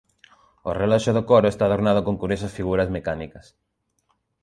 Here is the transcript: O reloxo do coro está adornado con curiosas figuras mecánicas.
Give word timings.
O 0.69 0.71
reloxo 0.81 1.11
do 1.17 1.23
coro 1.29 1.47
está 1.49 1.63
adornado 1.65 2.01
con 2.07 2.19
curiosas 2.21 2.55
figuras 2.57 2.89
mecánicas. 2.97 3.45